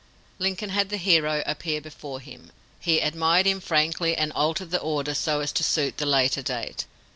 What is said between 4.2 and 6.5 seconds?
altered the order so as to suit the later